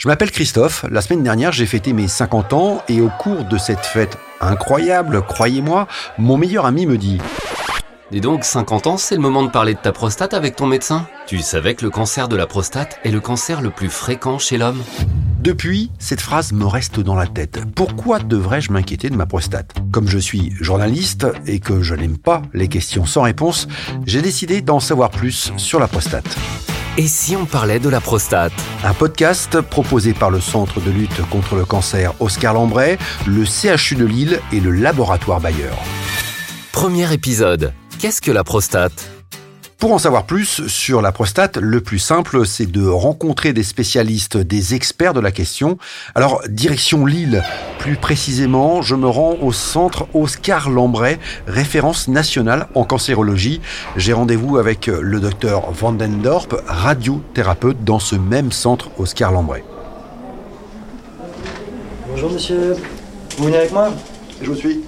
Je 0.00 0.06
m'appelle 0.06 0.30
Christophe, 0.30 0.84
la 0.92 1.00
semaine 1.00 1.24
dernière 1.24 1.50
j'ai 1.50 1.66
fêté 1.66 1.92
mes 1.92 2.06
50 2.06 2.52
ans 2.52 2.84
et 2.88 3.00
au 3.00 3.08
cours 3.08 3.42
de 3.42 3.58
cette 3.58 3.84
fête 3.84 4.16
incroyable, 4.40 5.22
croyez-moi, 5.22 5.88
mon 6.18 6.36
meilleur 6.36 6.66
ami 6.66 6.86
me 6.86 6.96
dit 6.96 7.18
Dis 8.12 8.20
donc, 8.20 8.44
50 8.44 8.86
ans, 8.86 8.96
c'est 8.96 9.16
le 9.16 9.20
moment 9.20 9.42
de 9.42 9.50
parler 9.50 9.74
de 9.74 9.80
ta 9.80 9.90
prostate 9.90 10.34
avec 10.34 10.54
ton 10.54 10.68
médecin 10.68 11.08
Tu 11.26 11.40
savais 11.40 11.74
que 11.74 11.84
le 11.84 11.90
cancer 11.90 12.28
de 12.28 12.36
la 12.36 12.46
prostate 12.46 13.00
est 13.02 13.10
le 13.10 13.18
cancer 13.18 13.60
le 13.60 13.70
plus 13.70 13.88
fréquent 13.88 14.38
chez 14.38 14.56
l'homme 14.56 14.84
Depuis, 15.40 15.90
cette 15.98 16.20
phrase 16.20 16.52
me 16.52 16.64
reste 16.64 17.00
dans 17.00 17.16
la 17.16 17.26
tête. 17.26 17.58
Pourquoi 17.74 18.20
devrais-je 18.20 18.70
m'inquiéter 18.70 19.10
de 19.10 19.16
ma 19.16 19.26
prostate? 19.26 19.74
Comme 19.90 20.06
je 20.06 20.18
suis 20.18 20.52
journaliste 20.60 21.26
et 21.44 21.58
que 21.58 21.82
je 21.82 21.96
n'aime 21.96 22.18
pas 22.18 22.42
les 22.54 22.68
questions 22.68 23.04
sans 23.04 23.22
réponse, 23.22 23.66
j'ai 24.06 24.22
décidé 24.22 24.62
d'en 24.62 24.78
savoir 24.78 25.10
plus 25.10 25.52
sur 25.56 25.80
la 25.80 25.88
prostate. 25.88 26.36
Et 26.98 27.06
si 27.06 27.36
on 27.36 27.46
parlait 27.46 27.78
de 27.78 27.88
la 27.88 28.00
prostate 28.00 28.52
Un 28.82 28.92
podcast 28.92 29.60
proposé 29.60 30.14
par 30.14 30.30
le 30.30 30.40
Centre 30.40 30.80
de 30.80 30.90
lutte 30.90 31.22
contre 31.30 31.54
le 31.54 31.64
cancer 31.64 32.12
Oscar 32.18 32.54
Lambray, 32.54 32.98
le 33.24 33.44
CHU 33.44 33.94
de 33.94 34.04
Lille 34.04 34.40
et 34.52 34.58
le 34.58 34.72
laboratoire 34.72 35.40
Bayer. 35.40 35.70
Premier 36.72 37.12
épisode. 37.12 37.72
Qu'est-ce 38.00 38.20
que 38.20 38.32
la 38.32 38.42
prostate? 38.42 39.17
Pour 39.78 39.92
en 39.92 39.98
savoir 39.98 40.26
plus 40.26 40.66
sur 40.66 41.00
la 41.00 41.12
prostate, 41.12 41.56
le 41.56 41.80
plus 41.80 42.00
simple, 42.00 42.44
c'est 42.44 42.66
de 42.66 42.84
rencontrer 42.84 43.52
des 43.52 43.62
spécialistes, 43.62 44.36
des 44.36 44.74
experts 44.74 45.14
de 45.14 45.20
la 45.20 45.30
question. 45.30 45.78
Alors, 46.16 46.42
direction 46.48 47.06
Lille, 47.06 47.44
plus 47.78 47.94
précisément, 47.94 48.82
je 48.82 48.96
me 48.96 49.06
rends 49.06 49.36
au 49.40 49.52
centre 49.52 50.08
Oscar 50.14 50.68
Lambray, 50.68 51.20
référence 51.46 52.08
nationale 52.08 52.66
en 52.74 52.82
cancérologie. 52.82 53.60
J'ai 53.96 54.12
rendez-vous 54.12 54.56
avec 54.56 54.88
le 54.88 55.20
docteur 55.20 55.70
Vandendorp, 55.70 56.48
radiothérapeute 56.66 57.84
dans 57.84 58.00
ce 58.00 58.16
même 58.16 58.50
centre 58.50 58.90
Oscar 58.98 59.30
Lambray. 59.30 59.62
Bonjour 62.10 62.32
monsieur, 62.32 62.74
vous 63.36 63.44
venez 63.44 63.58
avec 63.58 63.70
moi? 63.70 63.90
Je 64.42 64.50
vous 64.50 64.56
suis. 64.56 64.80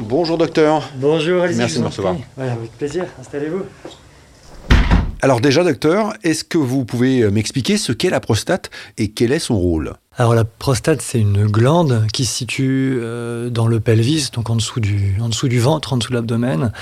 Bonjour 0.00 0.38
docteur. 0.38 0.90
Bonjour, 0.96 1.42
allez-y. 1.42 1.58
Merci 1.58 1.76
de 1.78 1.82
me 1.82 1.86
recevoir. 1.86 2.16
Ouais, 2.36 2.48
avec 2.48 2.72
plaisir, 2.72 3.06
installez-vous. 3.20 3.62
Alors 5.22 5.40
déjà 5.40 5.64
docteur, 5.64 6.12
est-ce 6.22 6.44
que 6.44 6.58
vous 6.58 6.84
pouvez 6.84 7.30
m'expliquer 7.30 7.78
ce 7.78 7.92
qu'est 7.92 8.10
la 8.10 8.20
prostate 8.20 8.70
et 8.98 9.08
quel 9.08 9.32
est 9.32 9.38
son 9.38 9.56
rôle? 9.56 9.94
Alors 10.18 10.34
la 10.34 10.44
prostate, 10.44 11.00
c'est 11.00 11.18
une 11.18 11.46
glande 11.46 12.06
qui 12.12 12.24
se 12.24 12.34
situe 12.34 12.98
euh, 12.98 13.48
dans 13.48 13.66
le 13.66 13.80
pelvis, 13.80 14.30
donc 14.32 14.50
en 14.50 14.56
dessous 14.56 14.80
du, 14.80 15.16
en 15.22 15.28
dessous 15.28 15.48
du 15.48 15.60
ventre, 15.60 15.92
en 15.92 15.96
dessous 15.96 16.10
de 16.10 16.16
l'abdomen. 16.16 16.72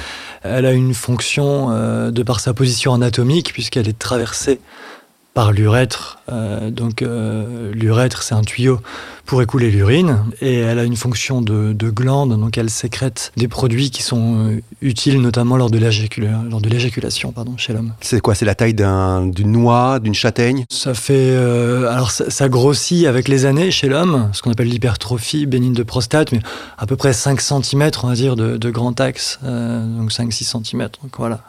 Elle 0.43 0.67
a 0.67 0.73
une 0.73 0.93
fonction 0.93 1.69
euh, 1.71 2.11
de 2.11 2.23
par 2.23 2.41
sa 2.41 2.53
position 2.53 2.95
anatomique, 2.95 3.53
puisqu'elle 3.53 3.89
est 3.89 3.99
traversée 3.99 4.59
par 5.35 5.53
l'urètre. 5.53 6.19
Euh, 6.31 6.71
donc 6.71 7.03
euh, 7.03 7.73
l'urètre, 7.73 8.23
c'est 8.23 8.35
un 8.35 8.43
tuyau 8.43 8.81
pour 9.25 9.41
écouler 9.41 9.71
l'urine, 9.71 10.19
et 10.41 10.57
elle 10.59 10.79
a 10.81 10.85
une 10.85 10.97
fonction 10.97 11.41
de, 11.41 11.73
de 11.73 11.91
glande, 11.91 12.39
donc 12.39 12.59
elle 12.59 12.69
sécrète 12.69 13.33
des 13.37 13.47
produits 13.49 13.91
qui 13.91 14.03
sont 14.03 14.49
euh, 14.51 14.61
utiles 14.83 15.21
notamment 15.23 15.57
lors 15.57 15.71
de 15.71 15.79
l'éjacula- 15.79 16.43
lors 16.51 16.61
de 16.61 16.69
l'éjaculation 16.69 17.31
pardon, 17.33 17.57
chez 17.57 17.73
l'homme. 17.73 17.93
C'est 18.01 18.21
quoi? 18.21 18.35
C'est 18.35 18.45
la 18.45 18.57
taille 18.57 18.75
d'un- 18.75 19.25
d'une 19.27 19.53
noix, 19.53 20.01
d'une 20.01 20.13
châtaigne? 20.15 20.65
Ça 20.71 20.93
fait. 20.93 21.15
euh, 21.17 21.89
alors, 21.91 22.11
ça, 22.11 22.29
ça 22.31 22.49
grossit 22.49 23.07
avec 23.07 23.29
les 23.29 23.47
années 23.47 23.71
chez 23.71 23.89
l'homme, 23.89 24.29
ce 24.33 24.43
qu'on 24.43 24.51
appelle 24.51 24.69
l'hypertrophie 24.69 25.47
bénigne 25.47 25.73
de 25.75 25.85
prostate, 25.85 26.33
mais 26.33 26.41
à 26.77 26.87
peu 26.87 26.97
près 26.97 27.13
5 27.13 27.41
cm, 27.41 27.91
on 28.03 28.09
va 28.09 28.15
dire, 28.15 28.35
de, 28.37 28.57
de 28.57 28.71
grand 28.71 29.01
axe, 29.01 29.39
euh, 29.45 29.87
donc 29.99 30.11
5-6 30.11 30.45
cm. 30.65 30.81
Donc 31.03 31.13
voilà, 31.17 31.41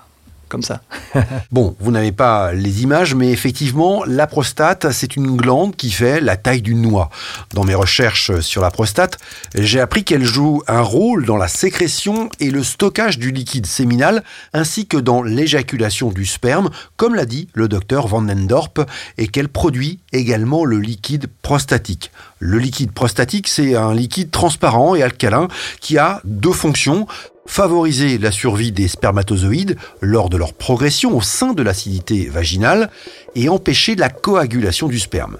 Bon, 1.51 1.75
vous 1.79 1.91
n'avez 1.91 2.11
pas 2.11 2.53
les 2.53 2.83
images, 2.83 3.15
mais 3.15 3.31
effectivement, 3.31 4.03
la 4.05 4.27
prostate, 4.27 4.91
c'est 4.91 5.15
une 5.15 5.35
glande 5.35 5.75
qui 5.75 5.91
fait 5.91 6.21
la 6.21 6.37
taille 6.37 6.61
d'une 6.61 6.81
noix. 6.81 7.09
Dans 7.53 7.63
mes 7.63 7.75
recherches 7.75 8.39
sur 8.39 8.61
la 8.61 8.71
prostate, 8.71 9.17
j'ai 9.55 9.79
appris 9.79 10.03
qu'elle 10.03 10.23
joue 10.23 10.61
un 10.67 10.81
rôle 10.81 11.25
dans 11.25 11.37
la 11.37 11.47
sécrétion 11.47 12.29
et 12.39 12.49
le 12.49 12.63
stockage 12.63 13.19
du 13.19 13.31
liquide 13.31 13.65
séminal, 13.65 14.23
ainsi 14.53 14.87
que 14.87 14.97
dans 14.97 15.21
l'éjaculation 15.21 16.11
du 16.11 16.25
sperme, 16.25 16.69
comme 16.97 17.15
l'a 17.15 17.25
dit 17.25 17.47
le 17.53 17.67
docteur 17.67 18.07
Van 18.07 18.21
den 18.21 18.47
Dorp, 18.47 18.79
et 19.17 19.27
qu'elle 19.27 19.49
produit 19.49 19.99
également 20.11 20.65
le 20.65 20.79
liquide 20.79 21.27
prostatique. 21.41 22.11
Le 22.39 22.57
liquide 22.57 22.91
prostatique, 22.91 23.47
c'est 23.47 23.75
un 23.75 23.93
liquide 23.93 24.31
transparent 24.31 24.95
et 24.95 25.03
alcalin 25.03 25.47
qui 25.79 25.97
a 25.97 26.21
deux 26.25 26.51
fonctions 26.51 27.07
favoriser 27.45 28.17
la 28.17 28.31
survie 28.31 28.71
des 28.71 28.87
spermatozoïdes 28.87 29.77
lors 30.01 30.29
de 30.29 30.37
leur 30.37 30.53
progression 30.53 31.15
au 31.15 31.21
sein 31.21 31.53
de 31.53 31.63
l'acidité 31.63 32.27
vaginale 32.29 32.89
et 33.35 33.49
empêcher 33.49 33.95
la 33.95 34.09
coagulation 34.09 34.87
du 34.87 34.99
sperme. 34.99 35.37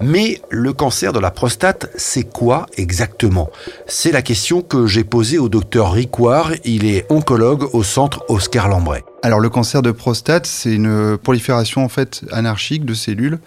Mais 0.00 0.40
le 0.50 0.72
cancer 0.72 1.12
de 1.12 1.18
la 1.18 1.30
prostate, 1.30 1.90
c'est 1.96 2.24
quoi 2.24 2.66
exactement? 2.76 3.50
C'est 3.86 4.12
la 4.12 4.22
question 4.22 4.62
que 4.62 4.86
j'ai 4.86 5.04
posée 5.04 5.38
au 5.38 5.48
docteur 5.48 5.92
Ricouard, 5.92 6.52
il 6.64 6.84
est 6.84 7.10
oncologue 7.10 7.68
au 7.74 7.82
centre 7.82 8.24
Oscar 8.28 8.68
Lambray. 8.68 9.04
Alors 9.22 9.40
le 9.40 9.48
cancer 9.48 9.82
de 9.82 9.90
prostate, 9.90 10.46
c'est 10.46 10.72
une 10.72 11.18
prolifération 11.18 11.84
en 11.84 11.88
fait 11.88 12.24
anarchique 12.32 12.84
de 12.84 12.94
cellules. 12.94 13.38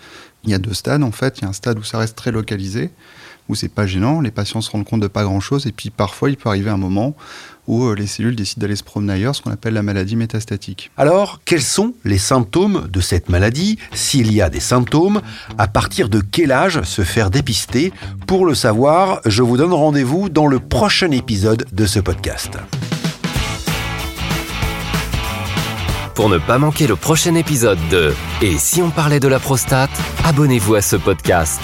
Il 0.44 0.50
y 0.50 0.54
a 0.54 0.58
deux 0.58 0.74
stades 0.74 1.04
en 1.04 1.12
fait. 1.12 1.40
Il 1.40 1.44
y 1.44 1.46
a 1.46 1.50
un 1.50 1.54
stade 1.54 1.78
où 1.80 1.84
ça 1.84 1.98
reste 1.98 2.16
très 2.16 2.32
localisé, 2.32 2.90
où 3.50 3.56
c'est 3.56 3.68
pas 3.68 3.86
gênant, 3.86 4.22
les 4.22 4.32
patients 4.32 4.62
se 4.62 4.72
rendent 4.72 4.86
compte 4.86 5.02
de 5.02 5.08
pas 5.08 5.24
grand 5.24 5.40
chose, 5.40 5.68
et 5.68 5.72
puis 5.72 5.90
parfois 5.90 6.30
il 6.30 6.38
peut 6.38 6.50
arriver 6.50 6.70
un 6.70 6.78
moment 6.78 7.16
où 7.68 7.86
euh, 7.86 7.96
les 7.96 8.08
cellules 8.08 8.36
décident 8.36 8.62
d'aller 8.62 8.76
se 8.76 8.84
promener 8.84 9.14
ailleurs, 9.14 9.36
ce 9.36 9.42
qu'on 9.42 9.52
appelle 9.52 9.74
la 9.74 9.84
maladie 9.84 10.16
métastatique. 10.16 10.92
Alors, 10.98 11.40
quels 11.46 11.62
sont 11.62 11.94
les 12.04 12.18
symptômes 12.18 12.88
de 12.92 13.00
cette 13.00 13.30
maladie? 13.30 13.78
S'il 13.94 14.34
y 14.34 14.42
a 14.42 14.50
des 14.50 14.60
symptômes, 14.60 15.22
à 15.58 15.68
partir 15.68 16.10
de 16.10 16.20
quel 16.20 16.52
âge 16.52 16.82
se 16.82 17.04
faire 17.04 17.30
dépister? 17.30 17.94
Pour 18.28 18.46
le 18.46 18.56
savoir, 18.56 19.22
je 19.26 19.44
vous 19.44 19.58
donne 19.58 19.74
rendez-vous 19.74 20.30
dans 20.30 20.48
le 20.48 20.60
prochain 20.60 21.12
épisode 21.12 21.66
de 21.72 21.86
ce 21.86 22.00
podcast. 22.00 22.58
Pour 26.16 26.28
ne 26.28 26.38
pas 26.38 26.58
manquer 26.58 26.86
le 26.86 26.98
prochain 26.98 27.36
épisode 27.36 27.80
de 27.90 28.14
Et 28.42 28.58
si 28.58 28.82
on 28.82 28.90
parlait 28.90 29.22
de 29.22 29.30
la 29.30 29.40
prostate, 29.40 29.90
abonnez-vous 30.26 30.76
à 30.76 30.82
ce 30.82 30.98
podcast. 30.98 31.62